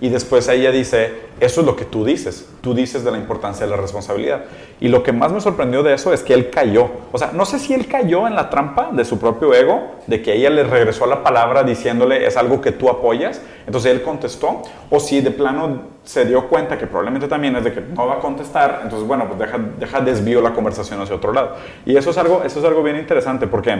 [0.00, 3.66] Y después ella dice, eso es lo que tú dices, tú dices de la importancia
[3.66, 4.44] de la responsabilidad.
[4.80, 6.88] Y lo que más me sorprendió de eso es que él cayó.
[7.12, 10.22] O sea, no sé si él cayó en la trampa de su propio ego, de
[10.22, 14.62] que ella le regresó la palabra diciéndole, es algo que tú apoyas, entonces él contestó,
[14.88, 18.14] o si de plano se dio cuenta que probablemente también es de que no va
[18.14, 21.56] a contestar, entonces bueno, pues deja, deja desvío la conversación hacia otro lado.
[21.84, 23.76] Y eso es algo, eso es algo bien interesante porque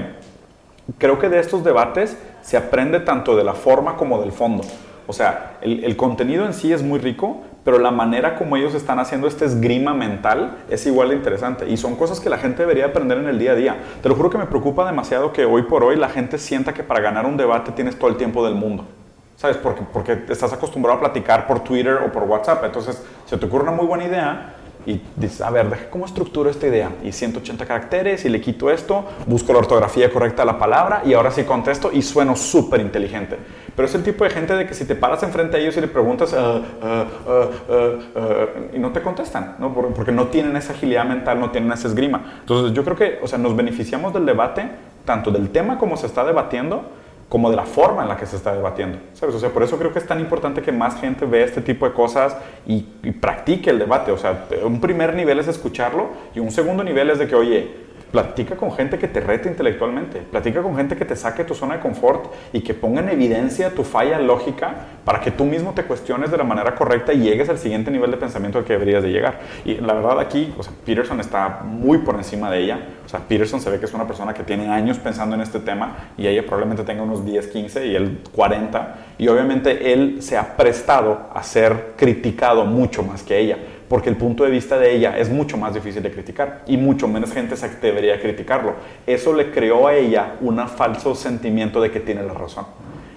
[0.99, 4.63] creo que de estos debates se aprende tanto de la forma como del fondo.
[5.11, 9.01] O sea, el, contenido en sí es muy rico, pero la manera como ellos están
[9.01, 11.69] haciendo este esgrima mental es igual de interesante.
[11.69, 13.77] Y son cosas que la gente debería aprender en el día a día.
[14.05, 16.85] Te lo juro que me preocupa demasiado que hoy por hoy la gente sienta que
[16.85, 18.87] para ganar un debate tienes todo el tiempo del mundo.
[19.35, 19.57] ¿Sabes?
[19.57, 22.63] Porque, porque estás acostumbrado a platicar por Twitter o por WhatsApp.
[22.63, 24.55] Entonces, se te ocurre una muy buena idea
[24.87, 26.91] y dices, a ver, cómo estructuro esta idea.
[27.05, 31.13] Y 180 caracteres y le quito esto, busco la ortografía correcta de la palabra y
[31.15, 33.37] ahora sí contesto y sueno súper inteligente.
[33.77, 35.81] Pero es el tipo de gente de que si te paras enfrente a ellos y
[35.81, 39.73] le preguntas "Ah, ah, ah, ah, ah", y no te contestan, ¿no?
[39.73, 42.35] Por- porque no tienen esa agilidad mental, no tienen esa esgrima.
[42.41, 44.69] Entonces yo creo que, o sea, nos beneficiamos del debate,
[45.05, 46.85] tanto del tema como se está debatiendo,
[47.31, 49.37] como de la forma en la que se está debatiendo, ¿sabes?
[49.37, 51.87] O sea, por eso creo que es tan importante que más gente vea este tipo
[51.87, 54.11] de cosas y, y practique el debate.
[54.11, 57.90] O sea, un primer nivel es escucharlo y un segundo nivel es de que, oye,
[58.11, 61.77] platica con gente que te rete intelectualmente, platica con gente que te saque tu zona
[61.77, 65.85] de confort y que ponga en evidencia tu falla lógica para que tú mismo te
[65.85, 69.03] cuestiones de la manera correcta y llegues al siguiente nivel de pensamiento al que deberías
[69.03, 69.41] de llegar.
[69.65, 72.81] Y la verdad aquí, o sea, Peterson está muy por encima de ella.
[73.05, 75.61] O sea, Peterson se ve que es una persona que tiene años pensando en este
[75.61, 78.97] tema y ella probablemente tenga unos 10, 15 y él 40.
[79.19, 83.57] Y obviamente él se ha prestado a ser criticado mucho más que ella
[83.91, 87.09] porque el punto de vista de ella es mucho más difícil de criticar y mucho
[87.09, 88.75] menos gente se debería criticarlo.
[89.05, 92.67] Eso le creó a ella un falso sentimiento de que tiene la razón.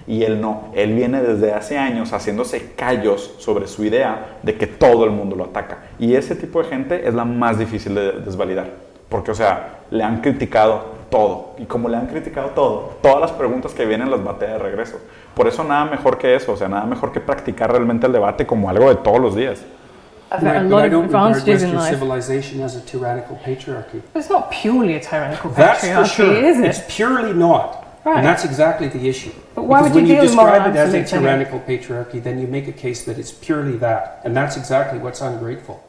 [0.08, 4.66] Y él no, él viene desde hace años haciéndose callos sobre su idea de que
[4.66, 5.78] todo el mundo lo ataca.
[6.00, 8.68] Y ese tipo de gente es la más difícil de desvalidar.
[9.08, 11.54] Porque, o sea, le han criticado todo.
[11.56, 14.98] Y como le han criticado todo, todas las preguntas que vienen las batea de regreso.
[15.36, 18.44] Por eso nada mejor que eso, o sea, nada mejor que practicar realmente el debate
[18.44, 19.64] como algo de todos los días.
[20.42, 21.90] I a Right, but lot I of don't regard advantages in life.
[21.90, 24.02] civilization as a tyrannical patriarchy.
[24.12, 26.32] But it's not purely a tyrannical That's patriarchy, sure.
[26.32, 26.64] is it?
[26.66, 27.80] It's purely not.
[28.04, 28.18] Right.
[28.18, 29.32] And that's exactly the issue.
[29.54, 32.46] But why because would you when you describe it as a tyrannical patriarchy, then you
[32.46, 34.20] make a case that it's purely that.
[34.24, 35.82] And that's exactly what's ungrateful.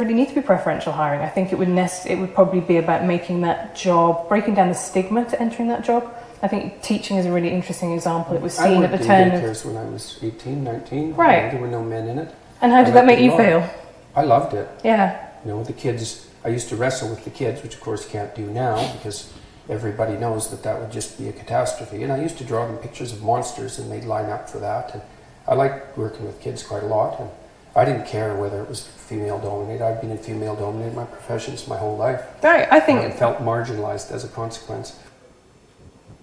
[0.00, 1.20] really need to be preferential hiring.
[1.20, 4.68] I think it would nest, it would probably be about making that job, breaking down
[4.68, 6.12] the stigma to entering that job.
[6.42, 8.34] I think teaching is a really interesting example.
[8.34, 9.42] It was seen worked at the in turn of.
[9.42, 11.14] daycares when I was 18, 19.
[11.14, 11.52] Right.
[11.52, 12.34] There were no men in it.
[12.62, 13.68] And how did that make you feel?
[14.14, 14.68] I loved it.
[14.84, 15.30] Yeah.
[15.44, 18.34] You know, the kids, I used to wrestle with the kids, which of course can't
[18.34, 19.32] do now because
[19.68, 22.04] everybody knows that that would just be a catastrophe.
[22.04, 24.94] And I used to draw them pictures of monsters and they'd line up for that.
[24.94, 25.02] And
[25.48, 27.18] I liked working with kids quite a lot.
[27.18, 27.30] And
[27.74, 29.84] I didn't care whether it was female dominated.
[29.84, 32.22] I've been in female dominated my professions my whole life.
[32.44, 32.68] Right.
[32.70, 33.00] I think.
[33.00, 33.18] And think.
[33.18, 35.00] felt marginalized as a consequence.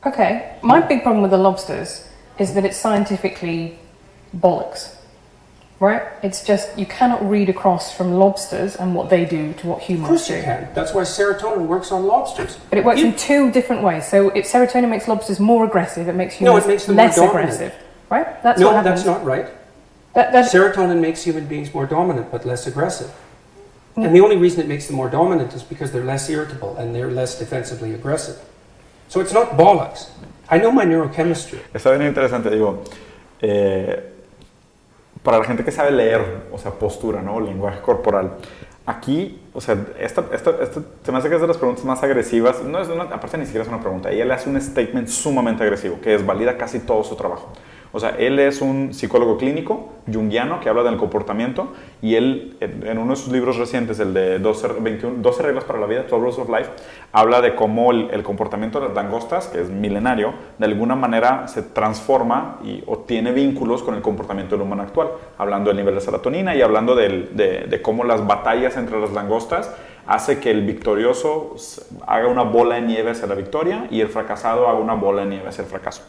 [0.05, 0.55] Okay.
[0.61, 3.77] My big problem with the lobsters is that it's scientifically
[4.33, 4.95] bollocks.
[5.79, 6.01] Right?
[6.21, 9.81] It's just you cannot read across from lobsters and what they do to what humans
[9.81, 9.83] do.
[9.83, 10.35] Of humans course do.
[10.35, 10.67] you can.
[10.73, 12.57] That's why serotonin works on lobsters.
[12.69, 14.05] But it works You- in two different ways.
[14.07, 16.95] So if serotonin makes lobsters more aggressive, it makes humans No, humans it makes them
[16.97, 17.39] less dominant.
[17.39, 17.73] aggressive.
[18.09, 18.43] Right?
[18.43, 19.47] That's no, what that's not right.
[20.15, 23.11] That, that, Serotonin makes human beings more dominant but less aggressive.
[23.95, 26.95] And the only reason it makes them more dominant is because they're less irritable and
[26.95, 28.37] they're less defensively aggressive.
[29.07, 30.09] So it's not bollocks.
[30.49, 31.59] I know my neurochemistry.
[31.73, 32.83] Está bien interesante, digo,
[33.41, 34.01] eh,
[35.23, 37.39] para la gente que sabe leer, o sea, postura, ¿no?
[37.39, 38.31] Lenguaje corporal.
[38.85, 42.01] Aquí, o sea, esta, esta, esta- se me hace que es de las preguntas más
[42.01, 42.63] agresivas.
[42.63, 44.09] No es una, aparte ni siquiera es una pregunta.
[44.09, 47.49] Ella le hace un statement sumamente agresivo, que desvalida casi todo su trabajo.
[47.91, 52.97] O sea, él es un psicólogo clínico, junguiano, que habla del comportamiento, y él, en
[52.97, 56.15] uno de sus libros recientes, el de 12, 21, 12 reglas para la vida, 12
[56.17, 56.69] Rules of Life,
[57.11, 61.63] habla de cómo el, comportamiento de las langostas, que es milenario, de alguna manera se
[61.63, 66.01] transforma y o tiene vínculos con el comportamiento del humano actual, hablando del nivel de
[66.01, 69.75] serotonina y hablando de, de cómo las batallas entre las langostas
[70.07, 71.55] hace que el victorioso
[72.07, 75.29] haga una bola de nieve hacia la victoria y el fracasado haga una bola de
[75.29, 76.03] nieve hacia el fracaso.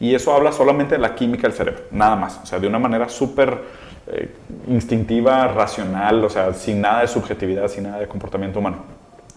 [0.00, 2.40] Y eso habla solamente de la química del cerebro, nada más.
[2.42, 3.58] O sea, de una manera súper
[4.06, 4.30] eh,
[4.68, 8.84] instintiva, racional, o sea, sin nada de subjetividad, sin nada de comportamiento humano.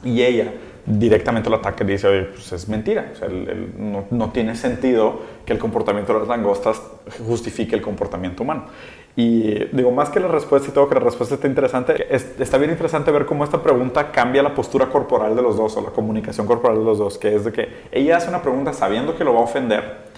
[0.03, 0.51] Y ella
[0.85, 5.21] directamente lo ataca y dice, oye, pues es mentira, o sea, no, no, tiene sentido
[5.45, 6.81] que el comportamiento de las langostas
[7.27, 8.65] justifique el comportamiento humano.
[9.15, 12.71] Y digo, más que la respuesta, y todo que la respuesta está interesante, está bien
[12.71, 16.47] interesante ver cómo esta pregunta cambia la postura corporal de los dos o la comunicación
[16.47, 19.33] corporal de los dos, que es de que ella hace una pregunta sabiendo que lo
[19.33, 20.11] va a ofender,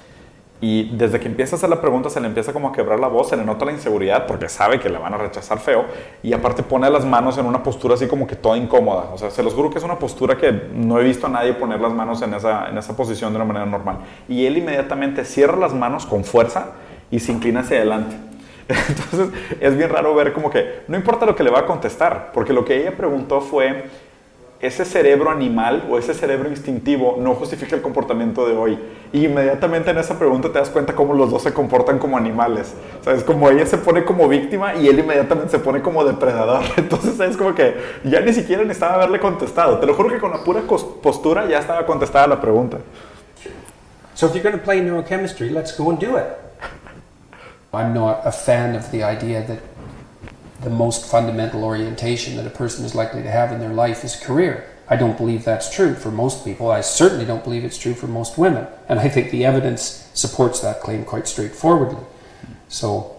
[0.64, 3.10] y desde que empieza a hacer la pregunta se le empieza como a quebrar la
[3.10, 5.84] voz, se le nota la inseguridad porque sabe que le van a rechazar feo
[6.24, 9.10] y aparte pone las manos en una postura así como que toda incómoda.
[9.14, 11.52] O sea, se los juro que es una postura que no he visto a nadie
[11.52, 13.98] poner las manos en esa, en esa posición de una manera normal.
[14.30, 16.68] Y él inmediatamente cierra las manos con fuerza
[17.12, 18.16] y se inclina hacia adelante.
[18.90, 22.32] Entonces es bien raro ver como que no importa lo que le va a contestar,
[22.34, 23.86] porque lo que ella preguntó fue
[24.64, 28.80] ese cerebro animal o ese cerebro instintivo no justifica el comportamiento de hoy.
[29.12, 32.74] Y inmediatamente en esa pregunta te das cuenta cómo los dos se comportan como animales.
[33.02, 36.06] O sea, es como ella se pone como víctima y él inmediatamente se pone como
[36.06, 36.64] depredador.
[36.78, 39.80] Entonces es como que ya ni siquiera necesitaba haberle contestado.
[39.80, 42.78] Te lo juro que con la pura postura ya estaba contestada la pregunta.
[44.14, 46.24] So if you're going to play neurochemistry, let's go and do it.
[47.74, 49.60] I'm not a fan of the idea that
[50.62, 54.16] the most fundamental orientation that a person is likely to have in their life is
[54.16, 54.70] career.
[54.88, 56.70] I don't believe that's true for most people.
[56.70, 58.68] I certainly don't believe it's true for most women.
[58.88, 62.04] And I think the evidence supports that claim quite straightforwardly.
[62.68, 63.16] So.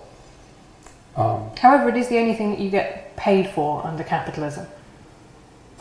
[1.17, 4.67] Um, However, it is the only thing that you get paid for under capitalism.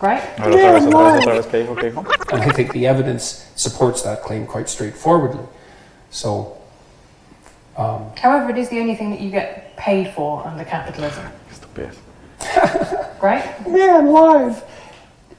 [0.00, 0.22] right?
[0.38, 5.44] Yeah, and I think the evidence supports that claim quite straightforwardly.
[6.10, 6.60] So.
[7.76, 11.26] Um, However, it is the only thing that you get paid for under capitalism.
[11.52, 11.90] Stupid.
[13.22, 13.44] right?
[13.66, 14.62] Yeah, I'm live.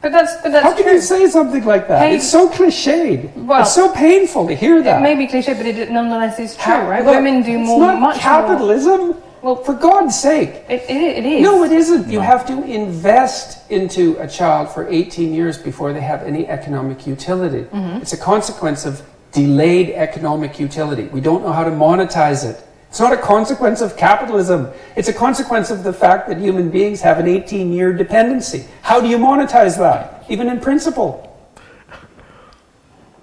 [0.02, 0.94] But that's but that's How can true.
[0.94, 2.00] you say something like that?
[2.00, 2.16] Paid.
[2.16, 3.34] It's so cliched.
[3.36, 5.00] Well, it's so painful to hear that.
[5.00, 7.04] It may be cliche, but it nonetheless is true, right?
[7.04, 9.00] Look, Women do more, not much capitalism.
[9.00, 9.22] More.
[9.42, 10.64] Well, for God's sake.
[10.70, 11.42] It, it, it is.
[11.44, 12.12] No, it isn't.
[12.12, 17.06] You have to invest into a child for 18 years before they have any economic
[17.06, 17.64] utility.
[17.66, 18.02] Mm-hmm.
[18.02, 19.04] It's a consequence of
[19.36, 21.04] delayed economic utility.
[21.10, 22.66] We don't know how to monetize it.
[22.90, 24.70] It's not a consequence of capitalism.
[24.96, 28.66] It's a consequence of the fact that human beings have an 18 year dependency.
[28.82, 31.22] How do you monetize that, even in principle?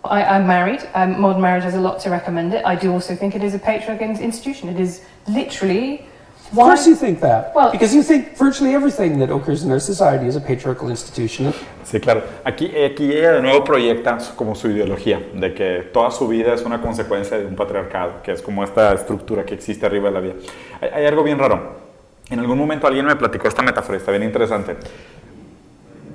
[0.05, 0.87] I, am married.
[0.95, 2.63] Um, modern marriage has a lot to recommend it.
[2.67, 4.69] I do also think it is a patriarchal institution.
[4.69, 6.07] It is literally
[6.53, 7.55] Of course you think that.
[7.55, 11.55] Well, because you think virtually everything that occurs in our society is a patriarchal institution.
[11.83, 12.23] Sí, claro.
[12.45, 16.63] Aquí, aquí ella de nuevo proyecta como su ideología, de que toda su vida es
[16.63, 20.21] una consecuencia de un patriarcado, que es como esta estructura que existe arriba de la
[20.21, 20.35] vida.
[20.83, 21.81] Hay, hay algo bien raro.
[22.29, 24.77] En algún momento alguien me platicó esta metáfora, está bien interesante.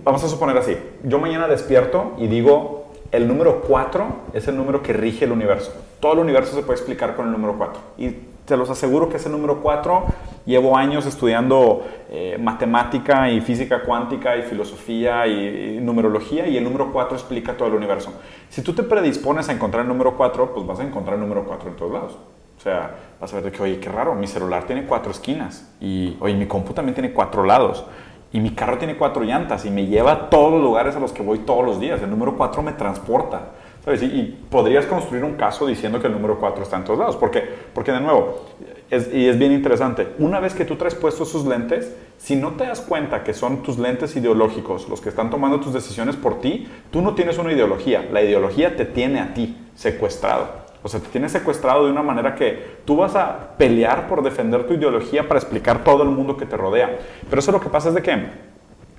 [0.04, 4.84] Vamos a suponer así, yo mañana despierto y digo, el número 4 es el número
[4.84, 5.74] que rige el universo.
[6.00, 7.82] Todo el universo se puede explicar con el número 4.
[7.98, 8.16] Y
[8.48, 10.06] te los aseguro que ese número 4.
[10.46, 16.94] Llevo años estudiando eh, matemática y física cuántica y filosofía y, numerología y el número
[16.94, 18.14] 4 explica todo el universo.
[18.50, 21.44] Si tú te predispones a encontrar el número 4, pues vas a encontrar el número
[21.44, 22.18] 4 en todos lados.
[22.58, 26.18] O sea, vas a ver que, oye, qué raro, mi celular tiene cuatro esquinas y,
[26.22, 27.86] oye, mi compu también tiene cuatro lados
[28.32, 31.12] y mi carro tiene cuatro llantas y me lleva a todos los lugares a los
[31.12, 32.02] que voy todos los días.
[32.02, 33.52] El número 4 me transporta.
[33.94, 37.16] Y, podrías construir un caso diciendo que el número 4 está en todos lados.
[37.16, 37.44] ¿Por qué?
[37.74, 38.46] Porque de nuevo,
[38.90, 42.66] y es bien interesante, una vez que tú traes puestos sus lentes, si no te
[42.66, 46.68] das cuenta que son tus lentes ideológicos los que están tomando tus decisiones por ti,
[46.92, 48.08] tú no tienes una ideología.
[48.12, 50.68] La ideología te tiene a ti secuestrado.
[50.84, 54.68] O sea, te tiene secuestrado de una manera que tú vas a pelear por defender
[54.68, 56.98] tu ideología para explicar todo el mundo que te rodea.
[57.30, 58.26] Pero eso lo que pasa es de que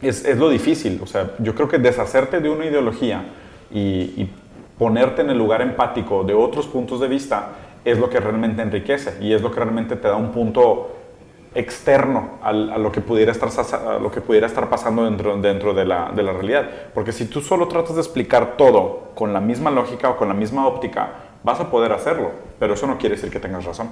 [0.03, 0.99] es, es lo difícil.
[1.03, 3.25] O sea, yo creo que deshacerte de una ideología
[3.71, 4.31] y, y
[4.79, 7.51] ponerte en el lugar empático de otros puntos de vista
[7.85, 10.95] es lo que realmente enriquece y es lo que realmente te da un punto
[11.55, 15.85] externo a, lo, que pudiera estar, a lo que pudiera estar pasando dentro, dentro de,
[15.85, 16.69] la, de la realidad.
[16.95, 20.35] Porque si tú solo tratas de explicar todo con la misma lógica o con la
[20.35, 21.09] misma óptica,
[21.43, 23.89] vas a poder hacerlo, pero eso no quiere decir que tengas razón.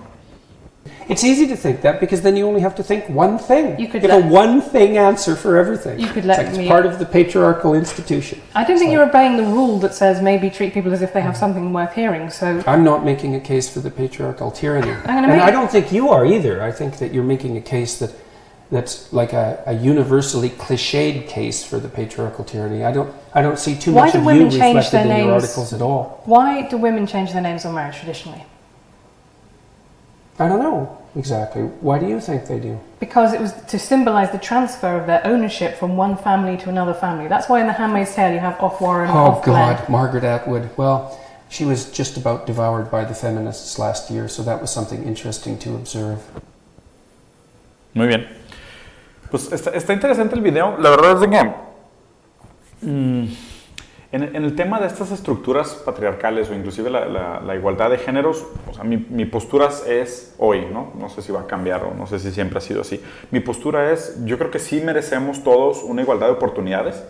[1.09, 3.79] It's easy to think that because then you only have to think one thing.
[3.79, 6.01] You could you have a one thing answer for everything.
[6.01, 6.65] You could let it's like me.
[6.65, 8.41] It's part of the patriarchal institution.
[8.55, 11.21] I don't think you're obeying the rule that says maybe treat people as if they
[11.21, 12.29] have something worth hearing.
[12.31, 16.09] So I'm not making a case for the patriarchal tyranny, and I don't think you
[16.09, 16.61] are either.
[16.63, 18.13] I think that you're making a case that
[18.71, 22.85] that's like a, a universally cliched case for the patriarchal tyranny.
[22.85, 25.03] I don't I don't see too Why much do of women you change reflected their
[25.03, 25.25] in names?
[25.27, 26.23] your articles at all.
[26.25, 28.45] Why do women change their names on marriage traditionally?
[30.39, 31.63] I don't know exactly.
[31.81, 32.79] Why do you think they do?
[33.01, 36.93] Because it was to symbolize the transfer of their ownership from one family to another
[36.93, 37.27] family.
[37.27, 39.11] That's why in The Handmaid's Tale you have off Warren.
[39.11, 39.87] Oh, off God, Blair.
[39.89, 40.69] Margaret Atwood.
[40.77, 45.05] Well, she was just about devoured by the feminists last year, so that was something
[45.05, 46.19] interesting to observe.
[47.95, 48.27] Muy bien.
[49.31, 50.77] Pues está, está interesante el video.
[50.79, 51.29] La verdad es
[52.81, 53.27] que mm,
[54.13, 57.99] en, en el tema de estas estructuras patriarcales o inclusive la, la- la igualdad de
[57.99, 60.93] géneros, o sea, mi, mi postura es hoy, ¿no?
[60.99, 63.03] No sé si va a cambiar o no sé si siempre ha sido así.
[63.31, 67.03] Mi postura es, yo creo que sí merecemos todos una igualdad de oportunidades,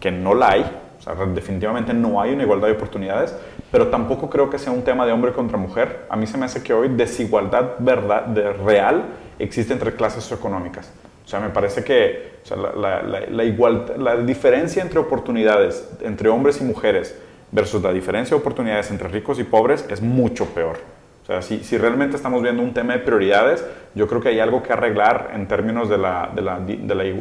[0.00, 0.78] que no la hay.
[0.98, 3.34] O sea, definitivamente no hay una igualdad de oportunidades,
[3.72, 6.06] pero tampoco creo que sea un tema de hombre contra mujer.
[6.08, 9.06] A mí se me hace que hoy desigualdad verdad, de real
[9.40, 10.92] existe entre clases socioeconómicas.
[11.32, 17.18] Sea, me parece que la- la igual- la diferencia entre oportunidades entre hombres y mujeres
[17.50, 20.76] versus la diferencia de oportunidades entre ricos y pobres es mucho peor.
[21.22, 23.64] O sea, si, realmente estamos viendo un tema de prioridades,
[23.94, 26.30] yo creo que hay algo que arreglar en términos de la,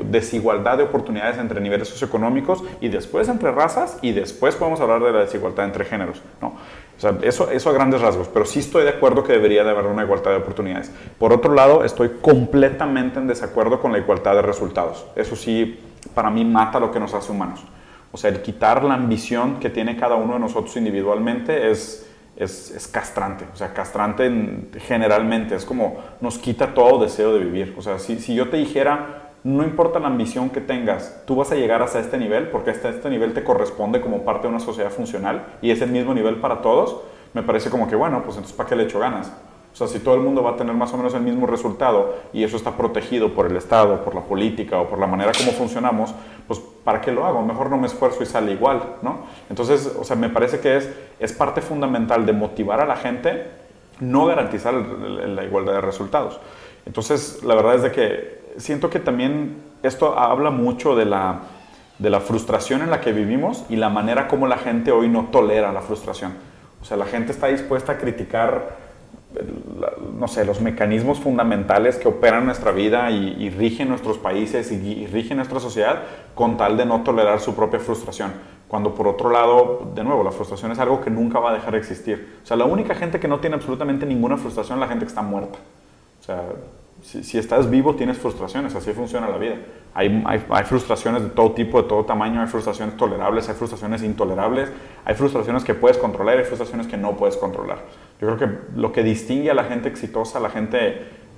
[0.06, 5.12] desigualdad de oportunidades entre niveles socioeconómicos y después entre razas y después podemos hablar de
[5.12, 6.20] la desigualdad entre géneros.
[6.42, 6.48] ¿no?
[6.48, 9.70] O sea, eso, eso a grandes rasgos, pero sí estoy de acuerdo que debería de
[9.70, 10.92] haber una igualdad de oportunidades.
[11.20, 15.06] Por otro lado, estoy completamente en desacuerdo con la igualdad de resultados.
[15.16, 15.80] Eso sí,
[16.16, 17.64] para mí mata lo que nos hace humanos.
[18.12, 22.11] O sea, el quitar la ambición que tiene cada uno de nosotros individualmente es,
[22.44, 23.46] es, es castrante.
[23.54, 27.76] O sea, castrante en- generalmente es como nos quita todo deseo de vivir.
[27.78, 31.52] O sea, si, si yo te dijera, no importa la ambición que tengas, tú vas
[31.52, 34.60] a llegar hasta este nivel porque hasta este nivel te corresponde como parte de una
[34.60, 37.02] sociedad funcional y es el mismo nivel para todos,
[37.34, 39.32] me parece como que, bueno, pues entonces ¿para qué le echo ganas?
[39.74, 42.16] O sea, si todo el mundo va a tener más o menos el mismo resultado
[42.34, 45.54] y eso está protegido por el Estado, por la política o por la manera como
[45.54, 46.14] funcionamos,
[46.46, 47.42] pues ¿para qué lo hago?
[47.42, 49.26] Mejor no me esfuerzo y sale igual, ¿no?
[49.50, 53.48] Entonces, o sea, me parece que es, es parte fundamental de motivar a la gente,
[54.00, 56.40] no garantizar la igualdad de resultados.
[56.86, 61.42] Entonces, la verdad es de que siento que también esto habla mucho de la,
[62.00, 65.26] de la frustración en la que vivimos y la manera como la gente hoy no
[65.32, 66.34] tolera la frustración.
[66.82, 68.91] O sea, la gente está dispuesta a criticar
[70.20, 75.08] no sé, los mecanismos fundamentales que operan nuestra vida y, rigen nuestros países y, y
[75.08, 76.04] rigen nuestra sociedad
[76.36, 78.32] con tal de no tolerar su propia frustración.
[78.68, 81.74] Cuando por otro lado, de nuevo, la frustración es algo que nunca va a dejar
[81.74, 82.40] de existir.
[82.44, 85.10] O sea, la única gente que no tiene absolutamente ninguna frustración es la gente que
[85.10, 85.60] está muerta.
[86.22, 86.44] O sea,
[87.02, 89.56] si, estás vivo tienes frustraciones, así funciona la vida.
[89.94, 94.04] Hay, hay, hay frustraciones de todo tipo, de todo tamaño, hay frustraciones tolerables, hay frustraciones
[94.04, 94.72] intolerables,
[95.04, 97.80] hay frustraciones que puedes controlar y hay frustraciones que no puedes controlar.
[98.20, 100.90] Yo creo que lo que distingue a la gente exitosa, a la gente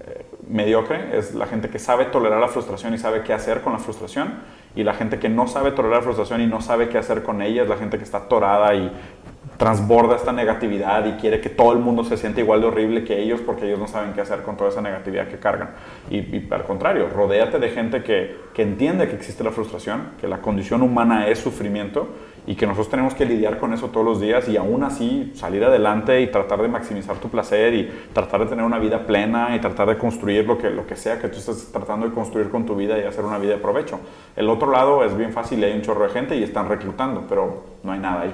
[0.06, 3.74] eh, mediocre, es la gente que sabe tolerar la frustración y sabe qué hacer con
[3.74, 4.34] la frustración,
[4.76, 7.42] y la gente que no sabe tolerar la frustración y no sabe qué hacer con
[7.42, 8.92] ella es la gente que está atorada y
[9.58, 13.22] transborda esta negatividad y quiere que todo el mundo se sienta igual de horrible que
[13.22, 15.72] ellos porque ellos no saben qué hacer con toda esa negatividad que cargan.
[16.10, 20.28] Y, y al contrario, rodéate de gente que, que entiende que existe la frustración, que
[20.28, 22.10] la condición humana es sufrimiento
[22.46, 25.64] y que nosotros tenemos que lidiar con eso todos los días y aún así salir
[25.64, 29.60] adelante y tratar de maximizar tu placer y tratar de tener una vida plena y
[29.60, 32.66] tratar de construir lo que, lo que sea que tú estés tratando de construir con
[32.66, 34.00] tu vida y hacer una vida de provecho.
[34.36, 37.64] El otro lado es bien fácil, hay un chorro de gente y están reclutando, pero
[37.82, 38.34] no hay nada ahí.